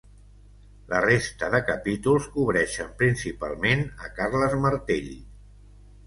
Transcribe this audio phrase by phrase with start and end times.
[0.91, 5.11] La resta de capítols cobreixen principalment a Carles Martell.